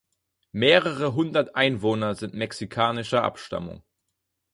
[0.53, 3.83] Mehrere Hundert Einwohner sind mexikanischer Abstammung.